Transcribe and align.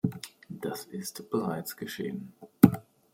Das 0.49 0.85
ist 0.85 1.29
bereits 1.29 1.77
geschehen. 1.77 2.33